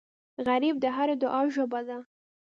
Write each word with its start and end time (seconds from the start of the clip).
غریب 0.47 0.75
د 0.79 0.85
هرې 0.95 1.15
دعا 1.23 1.41
ژبه 1.55 1.79
ده 1.87 1.97